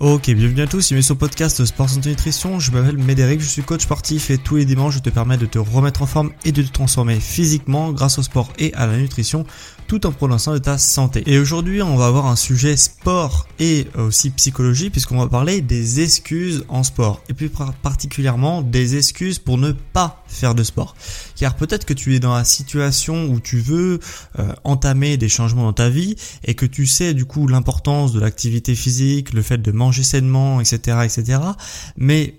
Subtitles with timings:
[0.00, 2.58] Ok, bienvenue à tous, bienvenue sur podcast Sport Santé Nutrition.
[2.58, 5.44] Je m'appelle Médéric, je suis coach sportif et tous les dimanches je te permets de
[5.44, 8.96] te remettre en forme et de te transformer physiquement grâce au sport et à la
[8.96, 9.44] nutrition
[9.90, 11.24] tout en prononçant de ta santé.
[11.26, 15.98] Et aujourd'hui, on va avoir un sujet sport et aussi psychologie puisqu'on va parler des
[15.98, 17.50] excuses en sport et plus
[17.82, 20.94] particulièrement des excuses pour ne pas faire de sport.
[21.34, 23.98] Car peut-être que tu es dans la situation où tu veux
[24.38, 28.20] euh, entamer des changements dans ta vie et que tu sais du coup l'importance de
[28.20, 31.40] l'activité physique, le fait de manger sainement, etc., etc.
[31.96, 32.36] Mais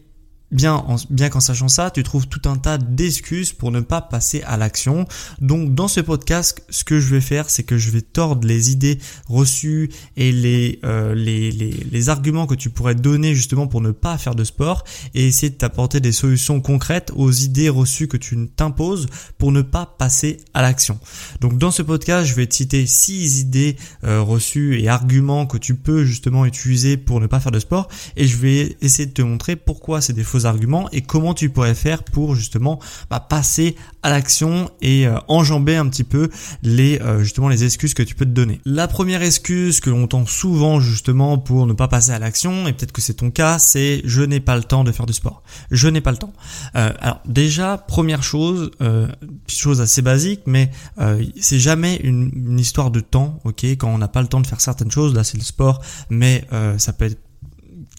[0.51, 4.01] bien, en, bien qu'en sachant ça, tu trouves tout un tas d'excuses pour ne pas
[4.01, 5.07] passer à l'action.
[5.39, 8.71] Donc dans ce podcast, ce que je vais faire, c'est que je vais tordre les
[8.71, 13.81] idées reçues et les, euh, les, les, les, arguments que tu pourrais donner justement pour
[13.81, 18.07] ne pas faire de sport et essayer de t'apporter des solutions concrètes aux idées reçues
[18.07, 19.07] que tu t'imposes
[19.37, 20.99] pour ne pas passer à l'action.
[21.39, 25.57] Donc dans ce podcast, je vais te citer six idées euh, reçues et arguments que
[25.57, 29.13] tu peux justement utiliser pour ne pas faire de sport et je vais essayer de
[29.13, 32.79] te montrer pourquoi c'est des fausses arguments et comment tu pourrais faire pour justement
[33.09, 36.29] bah, passer à l'action et euh, enjamber un petit peu
[36.63, 38.59] les euh, justement les excuses que tu peux te donner.
[38.65, 42.73] La première excuse que l'on entend souvent justement pour ne pas passer à l'action et
[42.73, 45.43] peut-être que c'est ton cas, c'est je n'ai pas le temps de faire du sport.
[45.69, 46.33] Je n'ai pas le temps.
[46.75, 48.71] Euh, alors déjà première chose,
[49.47, 50.71] chose assez basique, mais
[51.39, 53.63] c'est jamais une, une, histoire de temps, ok?
[53.63, 56.47] Quand on n'a pas le temps de faire certaines choses, là c'est le sport, mais
[56.77, 57.19] ça peut être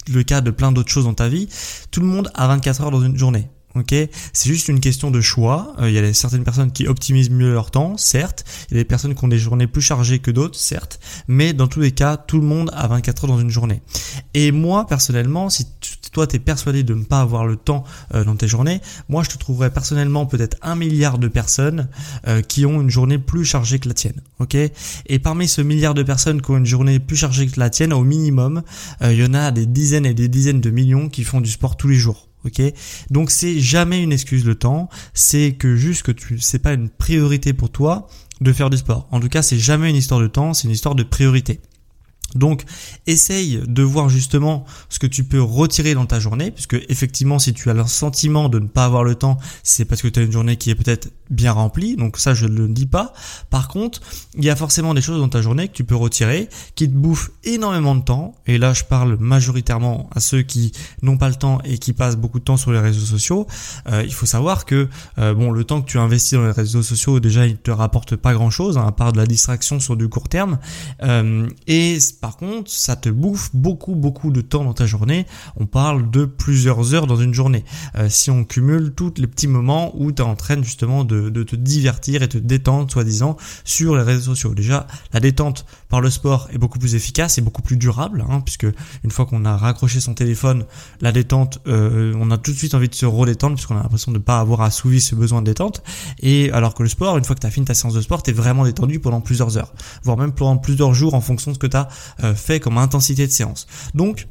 [0.09, 1.49] le cas de plein d'autres choses dans ta vie,
[1.91, 3.49] tout le monde a 24 heures dans une journée.
[3.75, 3.95] Ok,
[4.33, 5.75] c'est juste une question de choix.
[5.81, 8.45] Euh, il y a certaines personnes qui optimisent mieux leur temps, certes.
[8.71, 11.01] Il y a des personnes qui ont des journées plus chargées que d'autres, certes.
[11.27, 13.81] Mais dans tous les cas, tout le monde a 24 heures dans une journée.
[14.35, 15.67] Et moi, personnellement, si
[16.13, 17.85] toi t'es persuadé de ne pas avoir le temps
[18.15, 21.89] euh, dans tes journées, moi je te trouverais personnellement peut-être un milliard de personnes
[22.29, 24.21] euh, qui ont une journée plus chargée que la tienne.
[24.39, 27.71] Ok Et parmi ce milliard de personnes qui ont une journée plus chargée que la
[27.71, 28.63] tienne, au minimum,
[29.01, 31.79] il y en a des dizaines et des dizaines de millions qui font du sport
[31.79, 32.29] tous les jours.
[32.45, 32.61] Ok,
[33.11, 36.89] donc c'est jamais une excuse le temps, c'est que juste que tu c'est pas une
[36.89, 38.09] priorité pour toi
[38.41, 39.07] de faire du sport.
[39.13, 41.61] En tout cas, c'est jamais une histoire de temps, c'est une histoire de priorité.
[42.35, 42.65] Donc,
[43.07, 47.53] essaye de voir justement ce que tu peux retirer dans ta journée, puisque effectivement, si
[47.53, 50.23] tu as le sentiment de ne pas avoir le temps, c'est parce que tu as
[50.23, 53.13] une journée qui est peut-être bien remplie, donc ça je ne le dis pas.
[53.51, 54.01] Par contre,
[54.37, 56.95] il y a forcément des choses dans ta journée que tu peux retirer, qui te
[56.95, 60.73] bouffent énormément de temps, et là je parle majoritairement à ceux qui
[61.03, 63.47] n'ont pas le temps et qui passent beaucoup de temps sur les réseaux sociaux.
[63.89, 64.89] Euh, il faut savoir que
[65.19, 68.17] euh, bon, le temps que tu investis dans les réseaux sociaux, déjà il te rapporte
[68.17, 70.59] pas grand-chose, hein, à part de la distraction sur du court terme,
[71.03, 75.27] euh, et par contre, ça te bouffe beaucoup, beaucoup de temps dans ta journée.
[75.57, 77.65] On parle de plusieurs heures dans une journée.
[77.97, 81.31] Euh, si on cumule tous les petits moments où tu es en train justement de,
[81.43, 84.55] te divertir et te détendre, soi-disant, sur les réseaux sociaux.
[84.55, 88.41] Déjà, la détente par le sport est beaucoup plus efficace et beaucoup plus durable, hein,
[88.41, 88.69] puisque
[89.03, 90.65] une fois qu'on a raccroché son téléphone,
[91.01, 94.13] la détente, euh, on a tout de suite envie de se redétendre, puisqu'on a l'impression
[94.13, 95.83] de ne pas avoir assouvi ce besoin de détente.
[96.21, 98.23] Et alors que le sport, une fois que tu as fini ta séance de sport,
[98.23, 99.73] tu es vraiment détendu pendant plusieurs heures,
[100.05, 101.89] voire même pendant plusieurs jours en fonction de ce que tu as
[102.35, 103.67] fait comme intensité de séance.
[103.95, 104.27] Donc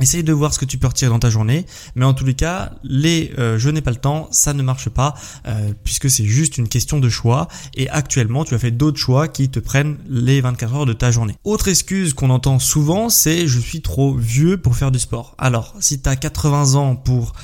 [0.00, 1.66] Essaye de voir ce que tu peux retirer dans ta journée,
[1.96, 4.88] mais en tous les cas, les euh, je n'ai pas le temps, ça ne marche
[4.88, 5.14] pas,
[5.46, 9.28] euh, puisque c'est juste une question de choix, et actuellement tu as fait d'autres choix
[9.28, 11.36] qui te prennent les 24 heures de ta journée.
[11.44, 15.34] Autre excuse qu'on entend souvent, c'est je suis trop vieux pour faire du sport.
[15.36, 17.34] Alors, si tu as 80 ans pour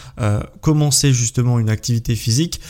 [0.62, 2.60] commencer justement une activité physique,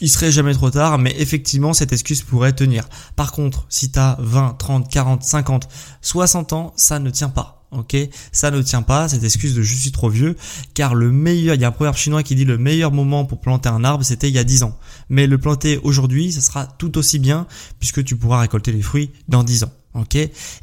[0.00, 2.88] il serait jamais trop tard, mais effectivement, cette excuse pourrait tenir.
[3.16, 5.68] Par contre, si tu as 20, 30, 40, 50,
[6.02, 7.66] 60 ans, ça ne tient pas.
[7.72, 7.96] ok?
[8.32, 10.36] Ça ne tient pas, cette excuse de je suis trop vieux,
[10.74, 13.40] car le meilleur, il y a un proverbe chinois qui dit le meilleur moment pour
[13.40, 14.78] planter un arbre, c'était il y a 10 ans.
[15.08, 17.46] Mais le planter aujourd'hui, ça sera tout aussi bien,
[17.78, 20.16] puisque tu pourras récolter les fruits dans 10 ans, ok?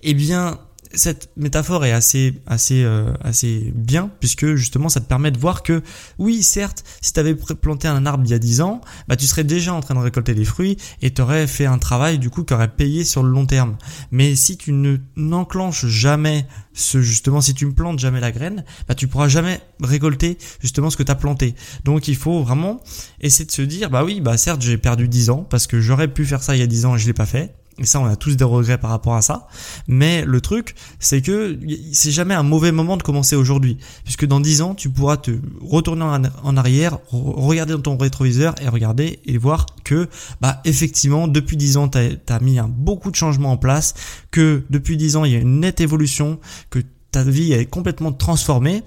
[0.03, 0.59] Eh bien,
[0.93, 5.63] cette métaphore est assez assez euh, assez bien puisque justement ça te permet de voir
[5.63, 5.81] que
[6.19, 9.25] oui certes si tu avais planté un arbre il y a 10 ans bah tu
[9.25, 12.29] serais déjà en train de récolter les fruits et tu aurais fait un travail du
[12.29, 13.77] coup qui aurait payé sur le long terme.
[14.11, 18.63] Mais si tu ne n'enclenches jamais ce justement si tu ne plantes jamais la graine
[18.87, 21.55] bah tu pourras jamais récolter justement ce que tu as planté.
[21.85, 22.81] Donc il faut vraiment
[23.19, 26.07] essayer de se dire bah oui bah certes j'ai perdu 10 ans parce que j'aurais
[26.07, 27.99] pu faire ça il y a 10 ans et je l'ai pas fait et ça,
[27.99, 29.47] on a tous des regrets par rapport à ça.
[29.87, 31.57] Mais le truc, c'est que
[31.91, 33.77] c'est jamais un mauvais moment de commencer aujourd'hui.
[34.03, 35.31] Puisque dans 10 ans, tu pourras te
[35.61, 36.05] retourner
[36.43, 40.07] en arrière, regarder dans ton rétroviseur et regarder et voir que,
[40.39, 43.95] bah, effectivement, depuis 10 ans, tu as, mis un, beaucoup de changements en place,
[44.29, 46.79] que depuis 10 ans, il y a une nette évolution, que
[47.11, 48.83] ta vie est complètement transformée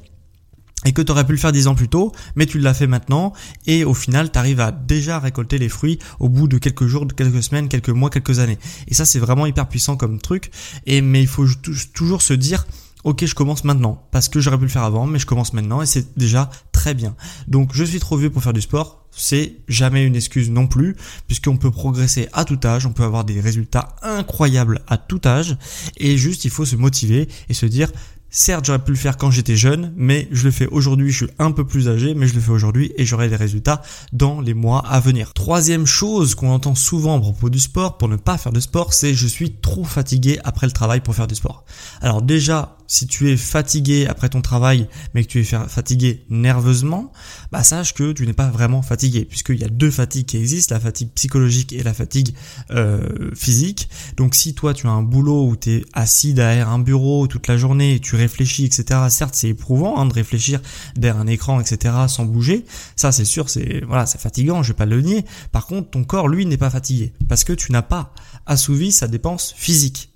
[0.84, 2.86] et que tu aurais pu le faire dix ans plus tôt, mais tu l'as fait
[2.86, 3.32] maintenant,
[3.66, 7.06] et au final, tu arrives à déjà récolter les fruits au bout de quelques jours,
[7.06, 8.58] de quelques semaines, quelques mois, quelques années.
[8.88, 10.50] Et ça, c'est vraiment hyper puissant comme truc,
[10.84, 11.46] et mais il faut
[11.94, 12.66] toujours se dire,
[13.04, 15.80] ok, je commence maintenant, parce que j'aurais pu le faire avant, mais je commence maintenant,
[15.80, 17.16] et c'est déjà très bien.
[17.48, 20.94] Donc, je suis trop vieux pour faire du sport, c'est jamais une excuse non plus,
[21.26, 25.56] puisqu'on peut progresser à tout âge, on peut avoir des résultats incroyables à tout âge,
[25.96, 27.90] et juste, il faut se motiver et se dire,
[28.38, 31.34] Certes, j'aurais pu le faire quand j'étais jeune, mais je le fais aujourd'hui, je suis
[31.38, 33.80] un peu plus âgé, mais je le fais aujourd'hui et j'aurai des résultats
[34.12, 35.32] dans les mois à venir.
[35.32, 38.92] Troisième chose qu'on entend souvent à propos du sport pour ne pas faire de sport,
[38.92, 41.64] c'est je suis trop fatigué après le travail pour faire du sport.
[42.02, 47.12] Alors déjà, si tu es fatigué après ton travail, mais que tu es fatigué nerveusement,
[47.52, 50.74] bah sache que tu n'es pas vraiment fatigué, puisqu'il y a deux fatigues qui existent,
[50.74, 52.34] la fatigue psychologique et la fatigue
[52.70, 53.88] euh, physique.
[54.16, 57.48] Donc si toi tu as un boulot où tu es assis derrière un bureau toute
[57.48, 59.00] la journée, et tu réfléchis, etc.
[59.08, 60.60] Certes c'est éprouvant hein, de réfléchir
[60.96, 61.94] derrière un écran, etc.
[62.08, 62.64] sans bouger.
[62.96, 65.24] Ça c'est sûr, c'est voilà, c'est fatigant, je vais pas le nier.
[65.52, 68.12] Par contre, ton corps lui n'est pas fatigué parce que tu n'as pas
[68.46, 70.10] assouvi sa dépense physique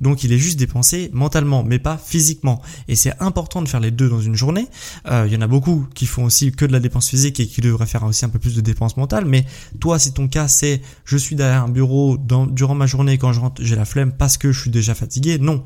[0.00, 2.62] Donc il est juste dépensé mentalement, mais pas physiquement.
[2.88, 4.68] Et c'est important de faire les deux dans une journée.
[5.10, 7.46] Euh, il y en a beaucoup qui font aussi que de la dépense physique et
[7.46, 9.24] qui devraient faire aussi un peu plus de dépenses mentales.
[9.24, 9.44] Mais
[9.80, 13.32] toi, si ton cas c'est je suis derrière un bureau dans, durant ma journée quand
[13.32, 15.38] je rentre, j'ai la flemme parce que je suis déjà fatigué.
[15.38, 15.64] Non,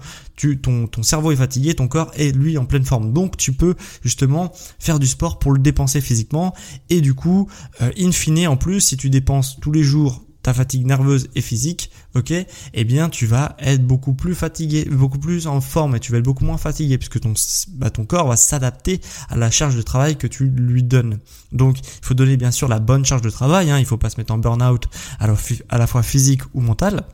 [0.61, 3.12] ton cerveau est fatigué, ton corps est lui en pleine forme.
[3.12, 6.55] Donc tu peux justement faire du sport pour le dépenser physiquement.
[6.91, 7.49] Et du coup,
[7.81, 11.41] euh, in fine, en plus, si tu dépenses tous les jours ta fatigue nerveuse et
[11.41, 12.32] physique, ok,
[12.75, 16.19] eh bien tu vas être beaucoup plus fatigué, beaucoup plus en forme et tu vas
[16.19, 17.34] être beaucoup moins fatigué puisque ton,
[17.70, 21.19] bah, ton corps va s'adapter à la charge de travail que tu lui donnes.
[21.52, 24.11] Donc il faut donner bien sûr la bonne charge de travail, hein, il faut pas
[24.11, 24.88] se mettre en burn-out
[25.19, 27.05] à la fois physique ou mental.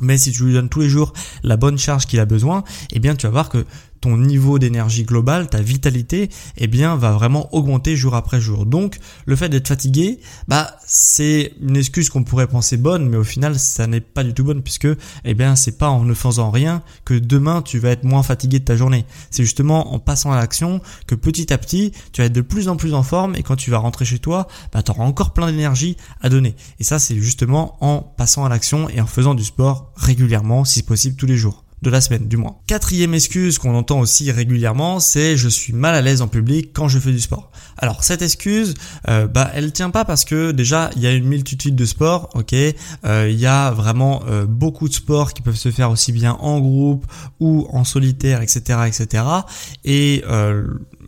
[0.00, 1.12] Mais si tu lui donnes tous les jours
[1.42, 3.64] la bonne charge qu'il a besoin, eh bien tu vas voir que
[4.02, 6.28] ton niveau d'énergie globale, ta vitalité,
[6.58, 8.66] eh bien, va vraiment augmenter jour après jour.
[8.66, 10.18] Donc, le fait d'être fatigué,
[10.48, 14.34] bah, c'est une excuse qu'on pourrait penser bonne, mais au final, ça n'est pas du
[14.34, 14.88] tout bonne puisque,
[15.24, 18.58] eh bien, c'est pas en ne faisant rien que demain tu vas être moins fatigué
[18.58, 19.06] de ta journée.
[19.30, 22.68] C'est justement en passant à l'action que petit à petit, tu vas être de plus
[22.68, 25.32] en plus en forme et quand tu vas rentrer chez toi, bah, tu auras encore
[25.32, 26.56] plein d'énergie à donner.
[26.80, 30.82] Et ça, c'est justement en passant à l'action et en faisant du sport régulièrement, si
[30.82, 32.56] possible tous les jours de la semaine du moins.
[32.66, 36.88] Quatrième excuse qu'on entend aussi régulièrement, c'est je suis mal à l'aise en public quand
[36.88, 37.50] je fais du sport.
[37.76, 38.74] Alors cette excuse,
[39.08, 42.30] euh, bah elle tient pas parce que déjà il y a une multitude de sports,
[42.34, 46.12] ok, euh, il y a vraiment euh, beaucoup de sports qui peuvent se faire aussi
[46.12, 47.06] bien en groupe
[47.40, 49.24] ou en solitaire, etc., etc.
[49.84, 50.22] Et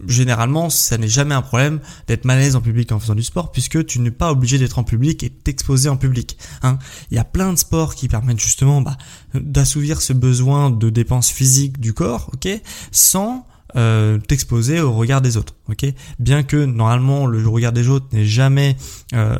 [0.06, 3.22] généralement, ça n'est jamais un problème d'être mal à l'aise en public en faisant du
[3.22, 6.36] sport, puisque tu n'es pas obligé d'être en public et t'exposer en public.
[6.62, 6.78] Hein.
[7.10, 8.96] Il y a plein de sports qui permettent justement bah,
[9.34, 12.48] d'assouvir ce besoin de dépenses physiques du corps, ok,
[12.90, 13.46] sans
[13.76, 15.56] euh, t'exposer au regard des autres.
[15.68, 15.84] Ok,
[16.20, 18.76] bien que normalement le regard des autres n'est jamais
[19.14, 19.36] euh,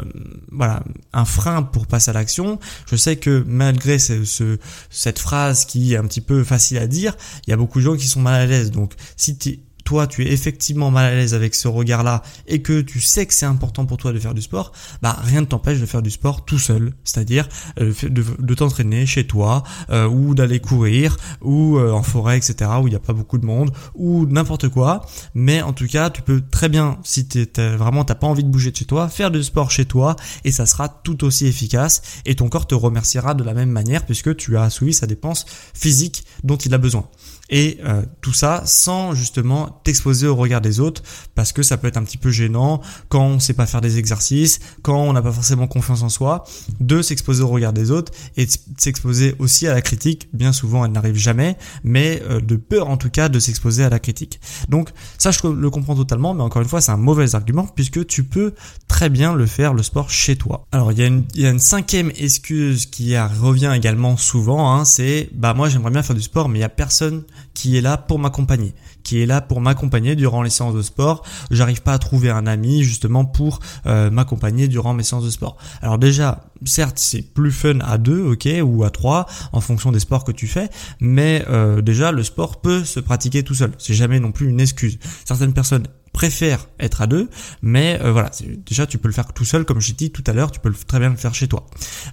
[0.51, 0.83] voilà
[1.13, 2.59] un frein pour passer à l'action.
[2.91, 4.59] Je sais que malgré ce,
[4.91, 7.85] cette phrase qui est un petit peu facile à dire, il y a beaucoup de
[7.85, 8.73] gens qui sont mal à l'aise.
[8.73, 12.81] Donc si tu toi tu es effectivement mal à l'aise avec ce regard-là et que
[12.81, 14.73] tu sais que c'est important pour toi de faire du sport,
[15.03, 17.49] bah rien ne t'empêche de faire du sport tout seul, c'est-à-dire
[17.81, 22.71] euh, de, t'entraîner chez toi euh, ou d'aller courir ou euh, en forêt, etc.
[22.81, 25.05] où il n'y a pas beaucoup de monde ou n'importe quoi.
[25.35, 28.49] Mais en tout cas, tu peux très bien, si t'es, vraiment t'as pas envie de
[28.49, 32.03] bouger de chez toi, faire du sport chez toi et ça sera tout aussi efficace
[32.25, 35.47] et ton corps te remerciera de la même manière puisque tu as assouvi sa dépense
[35.75, 37.09] physique dont il a besoin.
[37.51, 41.03] Et euh, tout ça sans justement t'exposer au regard des autres,
[41.35, 43.99] parce que ça peut être un petit peu gênant quand on sait pas faire des
[43.99, 46.45] exercices, quand on n'a pas forcément confiance en soi,
[46.81, 50.29] de s'exposer au regard des autres et de s'exposer aussi à la critique.
[50.33, 53.91] Bien souvent, elle n'arrive jamais, mais euh, de peur en tout cas de s'exposer à
[53.91, 54.41] la critique.
[54.69, 58.07] Donc ça, je le comprends totalement, mais encore une fois, c'est un mauvais argument puisque
[58.07, 58.55] tu peux
[58.89, 60.67] très bien le faire le sport chez toi.
[60.73, 65.69] Alors il y a une, cinquième excuse qui revient également souvent, hein, c'est bah moi
[65.69, 67.25] j'aimerais bien faire du sport, mais il y a personne
[67.55, 71.23] qui est là pour m'accompagner, qui est là pour m'accompagner durant les séances de sport.
[71.51, 75.57] J'arrive pas à trouver un ami justement pour euh, m'accompagner durant mes séances de sport.
[75.83, 80.01] Alors déjà, certes, c'est plus fun à deux, ok, ou à trois, en fonction des
[80.01, 80.69] sports que tu fais,
[81.01, 83.73] mais euh, déjà le sport peut se pratiquer tout seul.
[83.79, 84.99] C'est jamais non plus une excuse.
[85.25, 87.29] Certaines personnes préfère être à deux,
[87.61, 88.31] mais euh, voilà,
[88.65, 90.73] déjà tu peux le faire tout seul, comme j'ai dit tout à l'heure, tu peux
[90.73, 91.67] très bien le faire chez toi.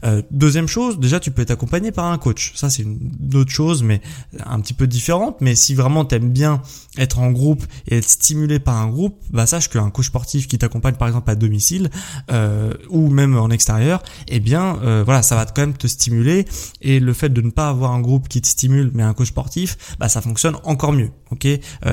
[0.03, 2.51] Euh, deuxième chose, déjà tu peux être accompagné par un coach.
[2.55, 4.01] Ça c'est une autre chose, mais
[4.43, 5.37] un petit peu différente.
[5.39, 6.63] Mais si vraiment t'aimes bien
[6.97, 10.57] être en groupe et être stimulé par un groupe, bah sache qu'un coach sportif qui
[10.57, 11.91] t'accompagne par exemple à domicile
[12.31, 16.45] euh, ou même en extérieur, eh bien voilà, ça va quand même te stimuler.
[16.81, 19.27] Et le fait de ne pas avoir un groupe qui te stimule, mais un coach
[19.27, 21.11] sportif, bah ça fonctionne encore mieux.
[21.29, 21.47] Ok,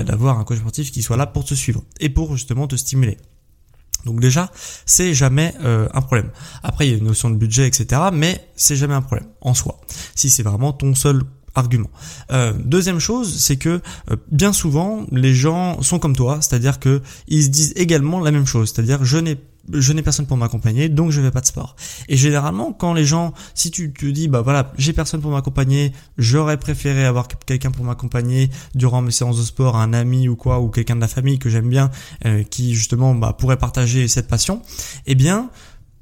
[0.06, 3.18] d'avoir un coach sportif qui soit là pour te suivre et pour justement te stimuler.
[4.04, 4.50] Donc déjà,
[4.86, 6.30] c'est jamais euh, un problème.
[6.62, 8.02] Après, il y a une notion de budget, etc.
[8.12, 9.80] Mais c'est jamais un problème en soi.
[10.14, 11.22] Si c'est vraiment ton seul
[11.54, 11.90] argument.
[12.30, 17.02] Euh, deuxième chose, c'est que euh, bien souvent, les gens sont comme toi, c'est-à-dire que
[17.26, 19.36] ils se disent également la même chose, c'est-à-dire je n'ai
[19.72, 21.76] je n'ai personne pour m'accompagner, donc je vais pas de sport.
[22.08, 25.92] Et généralement, quand les gens, si tu te dis, bah voilà, j'ai personne pour m'accompagner,
[26.16, 30.60] j'aurais préféré avoir quelqu'un pour m'accompagner durant mes séances de sport, un ami ou quoi,
[30.60, 31.90] ou quelqu'un de la famille que j'aime bien,
[32.26, 34.62] euh, qui justement bah, pourrait partager cette passion,
[35.06, 35.50] eh bien,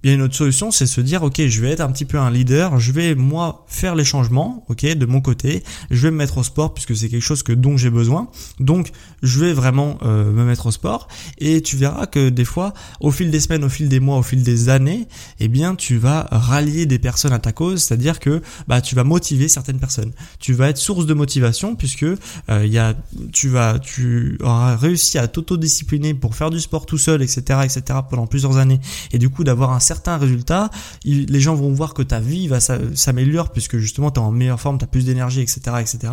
[0.07, 2.05] il y a une autre solution, c'est se dire, ok, je vais être un petit
[2.05, 6.13] peu un leader, je vais moi faire les changements, ok, de mon côté, je vais
[6.13, 8.29] me mettre au sport puisque c'est quelque chose que dont j'ai besoin,
[8.61, 8.93] donc
[9.25, 11.09] je vais vraiment euh, me mettre au sport
[11.39, 14.23] et tu verras que des fois, au fil des semaines, au fil des mois, au
[14.23, 15.09] fil des années,
[15.41, 19.03] eh bien, tu vas rallier des personnes à ta cause, c'est-à-dire que bah tu vas
[19.03, 22.17] motiver certaines personnes, tu vas être source de motivation puisque euh,
[22.65, 22.95] il y a,
[23.33, 27.83] tu vas, tu auras réussi à t'autodiscipliner pour faire du sport tout seul, etc., etc.
[28.09, 28.79] pendant plusieurs années
[29.11, 30.71] et du coup d'avoir un certain certains résultats,
[31.05, 34.61] les gens vont voir que ta vie va s'améliorer puisque justement tu es en meilleure
[34.61, 36.13] forme, tu as plus d'énergie, etc., etc.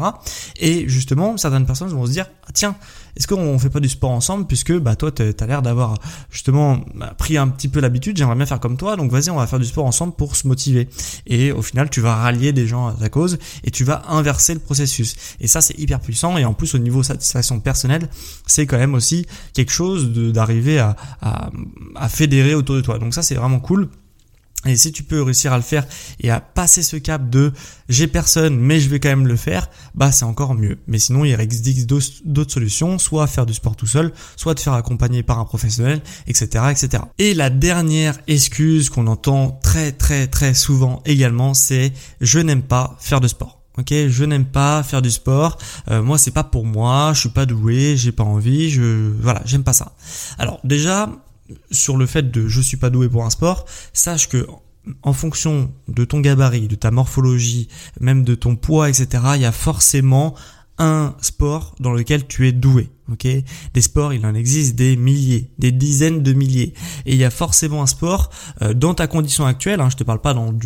[0.60, 2.76] Et justement, certaines personnes vont se dire, ah, tiens,
[3.16, 5.98] est-ce qu'on fait pas du sport ensemble puisque bah toi tu as l'air d'avoir
[6.32, 9.36] justement bah, pris un petit peu l'habitude, j'aimerais bien faire comme toi, donc vas-y on
[9.36, 10.90] va faire du sport ensemble pour se motiver.
[11.28, 14.54] Et au final tu vas rallier des gens à ta cause et tu vas inverser
[14.54, 15.16] le processus.
[15.40, 18.10] Et ça c'est hyper puissant et en plus au niveau satisfaction personnelle
[18.48, 21.50] c'est quand même aussi quelque chose d'arriver à, à,
[21.96, 23.00] à fédérer autour de toi.
[23.00, 23.90] Donc ça c'est vraiment cool.
[24.66, 25.86] Et si tu peux réussir à le faire
[26.20, 27.52] et à passer ce cap de
[27.90, 30.78] j'ai personne mais je vais quand même le faire, bah c'est encore mieux.
[30.88, 31.90] Mais sinon il existe
[32.26, 36.02] d'autres solutions, soit faire du sport tout seul, soit te faire accompagner par un professionnel,
[36.28, 37.04] etc., etc.
[37.20, 41.92] Et la dernière excuse qu'on entend très très très souvent également, c'est
[42.22, 43.60] je n'aime pas faire de sport.
[43.80, 45.58] Ok, je n'aime pas faire du sport.
[45.90, 47.12] Euh, moi, c'est pas pour moi.
[47.16, 47.98] Je suis pas doué.
[47.98, 48.70] J'ai pas envie.
[48.70, 49.94] Je voilà, j'aime pas ça.
[50.38, 51.10] Alors déjà,
[51.72, 54.48] sur le fait de je suis pas doué pour un sport, sache que
[55.02, 57.70] en fonction de ton gabarit, de ta morphologie,
[58.00, 60.36] même de ton poids, etc., il y a forcément
[60.78, 62.90] un sport dans lequel tu es doué.
[63.12, 63.28] Ok,
[63.74, 66.74] des sports, il en existe des milliers, des dizaines de milliers,
[67.06, 68.30] et il y a forcément un sport
[68.62, 69.82] euh, dans ta condition actuelle.
[69.82, 70.58] Hein, je te parle pas dans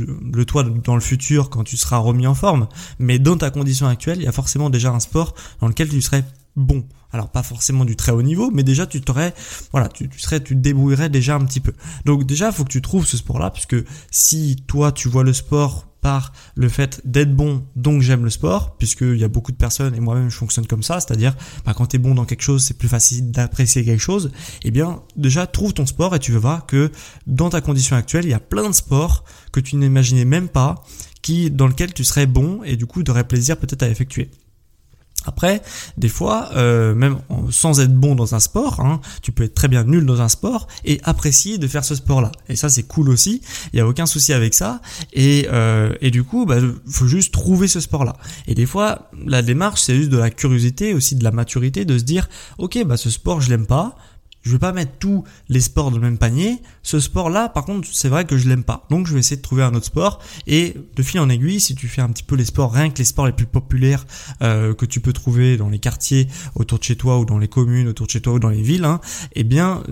[0.46, 2.68] toi dans le futur quand tu seras remis en forme,
[3.00, 6.00] mais dans ta condition actuelle, il y a forcément déjà un sport dans lequel tu
[6.00, 6.24] serais
[6.56, 6.86] bon.
[7.12, 9.34] Alors pas forcément du très haut niveau, mais déjà tu t'aurais,
[9.72, 11.74] voilà, tu, serais, tu te débrouillerais déjà un petit peu.
[12.06, 13.78] Donc déjà, faut que tu trouves ce sport-là, puisque
[14.12, 18.78] si toi tu vois le sport par le fait d'être bon, donc j'aime le sport,
[18.78, 21.36] puisqu'il y a beaucoup de personnes, et moi-même je fonctionne comme ça, c'est-à-dire
[21.66, 24.32] bah, quand tu es bon dans quelque chose, c'est plus facile d'apprécier quelque chose,
[24.64, 26.92] eh bien déjà trouve ton sport et tu verras que
[27.26, 30.84] dans ta condition actuelle, il y a plein de sports que tu n'imaginais même pas,
[31.22, 34.30] qui dans lequel tu serais bon et du coup tu aurais plaisir peut-être à effectuer.
[35.28, 35.62] Après,
[35.98, 37.18] des fois, euh, même
[37.52, 40.30] sans être bon dans un sport, hein, tu peux être très bien nul dans un
[40.30, 42.32] sport et apprécier de faire ce sport-là.
[42.48, 43.42] Et ça, c'est cool aussi.
[43.74, 44.82] Il y a aucun souci avec ça.
[45.14, 46.58] Et, euh, et du coup, bah,
[46.90, 48.16] faut juste trouver ce sport-là.
[48.48, 51.98] Et des fois, la démarche, c'est juste de la curiosité, aussi de la maturité, de
[51.98, 53.98] se dire, ok, bah ce sport, je l'aime pas
[54.48, 56.62] je vais pas mettre tous les sports dans le même panier.
[56.84, 58.86] Ce sport-là, par contre, c'est vrai que je l'aime pas.
[58.90, 60.20] Donc, je vais essayer de trouver un autre sport.
[60.48, 62.98] Et de fil en aiguille, si tu fais un petit peu les sports, rien que
[62.98, 64.06] les sports les plus populaires
[64.42, 67.48] euh, que tu peux trouver dans les quartiers autour de chez toi ou dans les
[67.48, 69.02] communes autour de chez toi ou dans les villes, hein,
[69.34, 69.84] eh bien,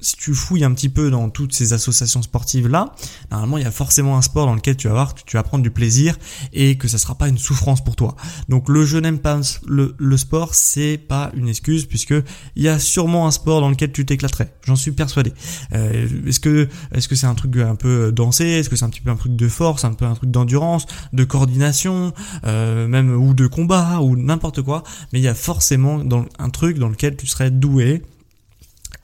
[0.00, 2.94] si tu fouilles un petit peu dans toutes ces associations sportives là,
[3.30, 5.42] normalement il y a forcément un sport dans lequel tu vas voir que tu vas
[5.42, 6.16] prendre du plaisir
[6.52, 8.14] et que ça sera pas une souffrance pour toi.
[8.48, 12.14] Donc le je n'aime pas le, sport, c'est pas une excuse puisque
[12.56, 14.54] il y a sûrement un sport dans lequel tu t'éclaterais.
[14.64, 15.32] J'en suis persuadé.
[15.72, 18.44] Euh, est-ce que est-ce que c'est un truc un peu dansé?
[18.44, 20.86] Est-ce que c'est un petit peu un truc de force, un peu un truc d'endurance,
[21.12, 22.12] de coordination,
[22.44, 24.82] euh, même ou de combat ou n'importe quoi?
[25.12, 26.02] Mais il y a forcément
[26.38, 28.02] un truc dans lequel tu serais doué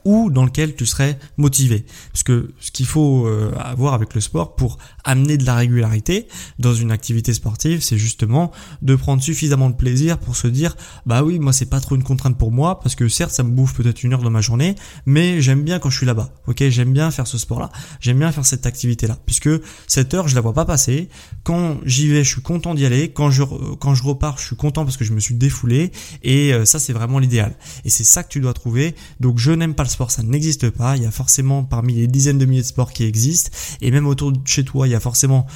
[0.04, 1.84] ou dans lequel tu serais motivé.
[2.12, 6.28] Parce que ce qu'il faut euh, avoir avec le sport pour amener de la régularité
[6.58, 8.52] dans une activité sportive, c'est justement
[8.82, 10.76] de prendre suffisamment de plaisir pour se dire
[11.06, 13.50] bah oui, moi c'est pas trop une contrainte pour moi parce que certes ça me
[13.50, 14.74] bouffe peut-être une heure dans ma journée,
[15.06, 16.30] mais j'aime bien quand je suis là-bas.
[16.46, 17.70] OK, j'aime bien faire ce sport-là.
[18.00, 19.50] J'aime bien faire cette activité-là puisque
[19.86, 21.08] cette heure, je la vois pas passer.
[21.42, 23.12] Quand j'y vais, je suis content d'y aller.
[23.12, 23.42] Quand je
[23.78, 25.92] quand je repars, je suis content parce que je me suis défoulé
[26.22, 27.54] et euh, ça c'est vraiment l'idéal.
[27.84, 28.94] Et c'est ça que tu dois trouver.
[29.20, 30.96] Donc je n'aime pas le sport, ça n'existe pas.
[30.96, 34.06] Il y a forcément parmi les dizaines de milliers de sports qui existent et même
[34.06, 35.46] autour de chez toi, il y a forcément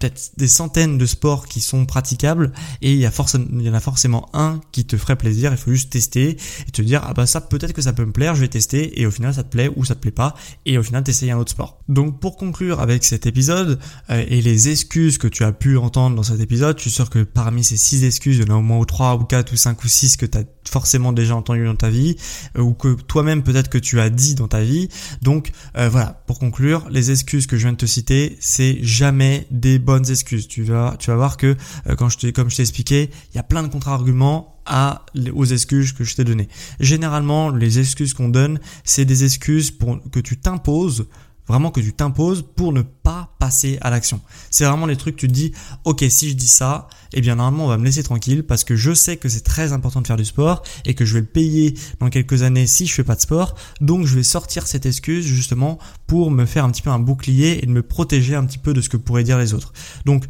[0.00, 2.52] peut-être des centaines de sports qui sont praticables
[2.82, 5.52] et il y, a il y en a forcément un qui te ferait plaisir.
[5.52, 8.12] Il faut juste tester et te dire ah bah ça peut-être que ça peut me
[8.12, 10.34] plaire, je vais tester et au final ça te plaît ou ça te plaît pas
[10.64, 11.78] et au final t'essayes un autre sport.
[11.88, 13.78] Donc pour conclure avec cet épisode
[14.08, 17.10] euh, et les excuses que tu as pu entendre dans cet épisode, je suis sûr
[17.10, 19.52] que parmi ces six excuses, il y en a au moins ou trois ou quatre
[19.52, 22.16] ou cinq ou six que tu as forcément déjà entendu dans ta vie
[22.56, 24.88] euh, ou que toi-même peut-être que tu as dit dans ta vie.
[25.20, 29.46] Donc euh, voilà, pour conclure, les excuses que je viens de te citer, c'est jamais
[29.50, 30.48] des bonnes excuses.
[30.48, 31.56] Tu vas, tu vas voir que
[31.88, 35.04] euh, quand je t'ai, comme je t'ai expliqué, il y a plein de contre-arguments à,
[35.34, 36.48] aux excuses que je t'ai données.
[36.78, 41.06] Généralement, les excuses qu'on donne, c'est des excuses pour que tu t'imposes
[41.50, 44.20] vraiment que tu t'imposes pour ne pas passer à l'action.
[44.50, 45.52] C'est vraiment les trucs tu te dis,
[45.84, 48.76] ok, si je dis ça, eh bien normalement on va me laisser tranquille parce que
[48.76, 51.26] je sais que c'est très important de faire du sport et que je vais le
[51.26, 53.54] payer dans quelques années si je fais pas de sport.
[53.80, 57.62] Donc je vais sortir cette excuse justement pour me faire un petit peu un bouclier
[57.62, 59.72] et de me protéger un petit peu de ce que pourraient dire les autres.
[60.04, 60.24] Donc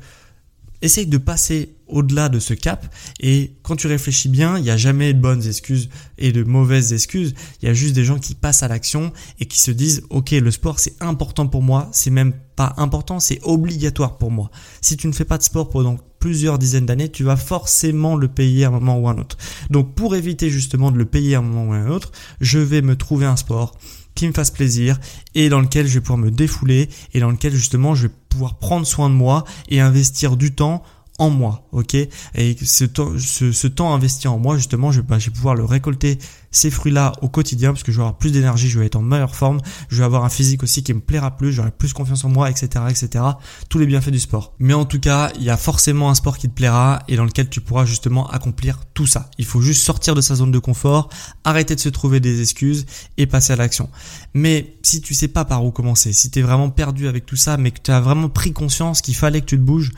[0.83, 4.77] essaye de passer au-delà de ce cap et quand tu réfléchis bien, il n'y a
[4.77, 8.35] jamais de bonnes excuses et de mauvaises excuses, il y a juste des gens qui
[8.35, 12.11] passent à l'action et qui se disent OK, le sport c'est important pour moi, c'est
[12.11, 14.51] même pas important, c'est obligatoire pour moi.
[14.81, 18.29] Si tu ne fais pas de sport pendant plusieurs dizaines d'années, tu vas forcément le
[18.29, 19.39] payer à un moment ou à un autre.
[19.71, 22.59] Donc pour éviter justement de le payer à un moment ou à un autre, je
[22.59, 23.77] vais me trouver un sport
[24.15, 24.99] qui me fasse plaisir
[25.35, 28.59] et dans lequel je vais pouvoir me défouler et dans lequel justement je vais pouvoir
[28.59, 30.83] prendre soin de moi et investir du temps
[31.21, 31.95] en moi, ok?
[31.95, 35.65] Et ce temps, ce, temps investi en moi, justement, je, bah, je vais pouvoir le
[35.65, 36.19] récolter
[36.51, 39.03] ces fruits-là au quotidien parce que je vais avoir plus d'énergie, je vais être en
[39.03, 42.25] meilleure forme, je vais avoir un physique aussi qui me plaira plus, j'aurai plus confiance
[42.25, 43.23] en moi, etc., etc.
[43.69, 44.55] Tous les bienfaits du sport.
[44.59, 47.25] Mais en tout cas, il y a forcément un sport qui te plaira et dans
[47.25, 49.31] lequel tu pourras justement accomplir tout ça.
[49.37, 51.11] Il faut juste sortir de sa zone de confort,
[51.45, 52.87] arrêter de se trouver des excuses
[53.19, 53.91] et passer à l'action.
[54.33, 57.37] Mais si tu sais pas par où commencer, si tu es vraiment perdu avec tout
[57.37, 59.93] ça, mais que tu as vraiment pris conscience qu'il fallait que tu te bouges,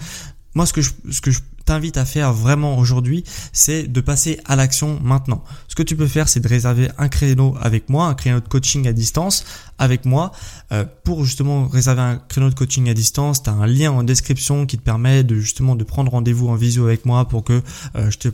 [0.54, 4.40] moi ce que je, ce que je t'invite à faire vraiment aujourd'hui, c'est de passer
[4.44, 5.44] à l'action maintenant.
[5.68, 8.48] Ce que tu peux faire, c'est de réserver un créneau avec moi, un créneau de
[8.48, 9.44] coaching à distance
[9.82, 10.30] avec moi.
[10.70, 14.04] Euh, pour justement réserver un créneau de coaching à distance, tu as un lien en
[14.04, 17.60] description qui te permet de justement de prendre rendez-vous en visio avec moi pour que
[17.96, 18.28] euh, je te,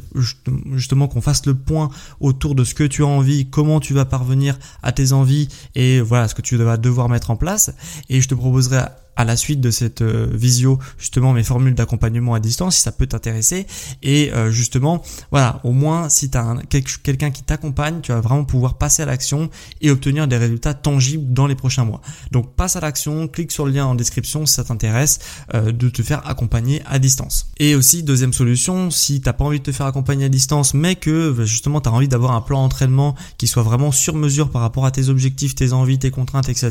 [0.75, 1.89] justement qu'on fasse le point
[2.21, 6.03] autour de ce que tu as envie, comment tu vas parvenir à tes envies et
[6.03, 7.73] voilà ce que tu vas devoir mettre en place.
[8.11, 8.81] Et je te proposerai
[9.17, 12.93] à la suite de cette euh, visio justement mes formules d'accompagnement à distance si ça
[12.93, 13.67] peut t'intéresser
[14.03, 18.79] et justement voilà au moins si tu as quelqu'un qui t'accompagne tu vas vraiment pouvoir
[18.79, 22.81] passer à l'action et obtenir des résultats tangibles dans les prochains mois donc passe à
[22.81, 25.19] l'action clique sur le lien en description si ça t'intéresse
[25.55, 29.59] euh, de te faire accompagner à distance et aussi deuxième solution si t'as pas envie
[29.59, 32.41] de te faire accompagner à distance mais que bah, justement tu as envie d'avoir un
[32.41, 36.11] plan d'entraînement qui soit vraiment sur mesure par rapport à tes objectifs tes envies tes
[36.11, 36.71] contraintes etc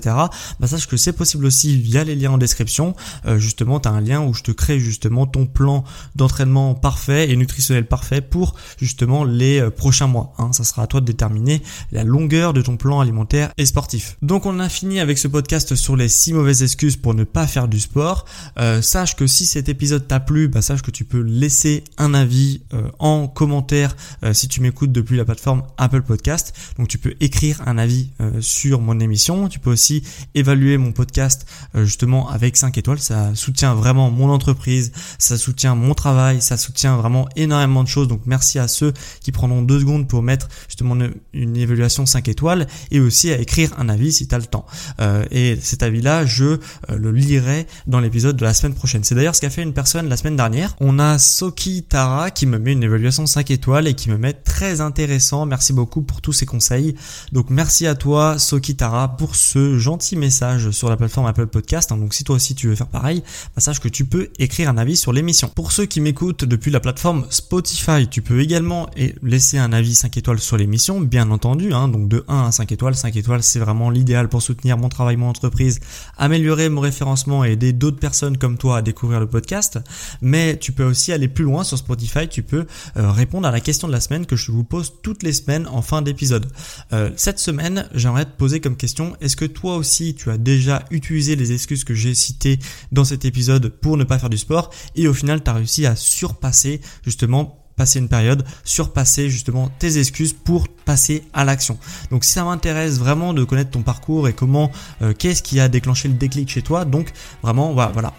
[0.60, 4.02] bah sache que c'est possible aussi via les liens description, euh, justement, tu as un
[4.02, 5.84] lien où je te crée justement ton plan
[6.16, 10.34] d'entraînement parfait et nutritionnel parfait pour justement les euh, prochains mois.
[10.38, 10.52] Hein.
[10.54, 14.18] Ça sera à toi de déterminer la longueur de ton plan alimentaire et sportif.
[14.22, 17.48] Donc on a fini avec ce podcast sur les 6 mauvaises excuses pour ne pas
[17.48, 18.26] faire du sport.
[18.60, 22.14] Euh, sache que si cet épisode t'a plu, bah, sache que tu peux laisser un
[22.14, 22.62] avis
[23.00, 23.96] en commentaire
[24.34, 26.54] si tu m'écoutes depuis la plateforme Apple Podcast.
[26.78, 29.50] Donc tu peux écrire un avis sur mon émission.
[29.50, 30.04] Tu peux aussi
[30.36, 33.00] évaluer mon podcast justement avec 5 étoiles.
[33.00, 38.08] Ça soutient vraiment mon entreprise, ça soutient mon travail, ça soutient vraiment énormément de choses.
[38.08, 40.96] Donc merci à ceux qui prendront deux secondes pour mettre justement
[41.34, 44.66] une, évaluation 5 étoiles et aussi à écrire un avis si tu le temps.
[45.00, 46.58] Euh, et cet avis-là, je euh,
[46.90, 49.04] le lirai dans l'épisode de la semaine prochaine.
[49.04, 50.76] C'est d'ailleurs ce qu'a fait une personne la semaine dernière.
[50.80, 54.34] On a Soki Tara qui me met une évaluation 5 étoiles et qui me met
[54.34, 55.46] très intéressant.
[55.46, 56.96] Merci beaucoup pour tous ces conseils.
[57.32, 61.90] Donc merci à toi Soki Tara pour ce gentil message sur la plateforme Apple Podcast.
[61.90, 63.24] Donc si toi aussi tu veux faire pareil,
[63.56, 65.50] bah, sache que tu peux écrire un avis sur l'émission.
[65.54, 68.90] Pour ceux qui m'écoutent depuis la plateforme Spotify, tu peux également
[69.24, 71.74] laisser un avis 5 étoiles sur l'émission, bien entendu.
[71.74, 72.96] Hein, donc de 1 à 5 étoiles.
[72.96, 75.80] 5 étoiles c'est vraiment l'idéal pour soutenir mon travail, mon entreprise,
[76.18, 79.80] améliorer mon référencement et aider d'autres personnes comme toi à découvrir le podcast.
[80.22, 82.66] Mais tu peux aussi aller plus loin sur Spotify, tu peux
[82.98, 85.68] euh, répondre à la question de la semaine que je vous pose toutes les semaines
[85.68, 86.48] en fin d'épisode.
[86.94, 90.84] Euh, cette semaine, j'aimerais te poser comme question, est-ce que toi aussi tu as déjà
[90.92, 92.60] utilisé les excuses que j'ai citées
[92.92, 95.86] dans cet épisode pour ne pas faire du sport et au final tu as réussi
[95.86, 101.78] à surpasser justement passer une période, surpasser justement tes excuses pour passer à l'action.
[102.12, 105.70] Donc si ça m'intéresse vraiment de connaître ton parcours et comment, euh, qu'est-ce qui a
[105.70, 108.14] déclenché le déclic chez toi, donc vraiment voilà, voilà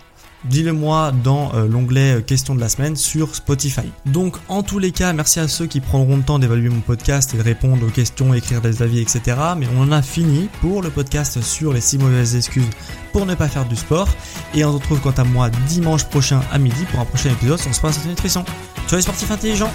[0.44, 3.90] Dis-le moi dans euh, l'onglet euh, questions de la semaine sur Spotify.
[4.06, 7.34] Donc en tous les cas, merci à ceux qui prendront le temps d'évaluer mon podcast
[7.34, 9.36] et de répondre aux questions, écrire des avis, etc.
[9.56, 12.70] Mais on en a fini pour le podcast sur les 6 mauvaises excuses
[13.12, 14.08] pour ne pas faire du sport.
[14.54, 17.58] Et on se retrouve quant à moi dimanche prochain à midi pour un prochain épisode
[17.58, 18.44] sur Sport Nutrition.
[18.92, 19.72] Les sportifs intelligents